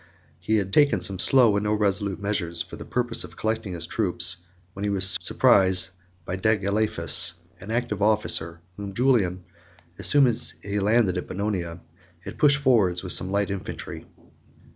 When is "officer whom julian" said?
8.01-9.43